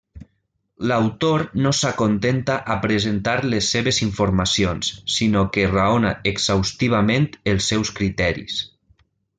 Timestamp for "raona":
5.77-6.15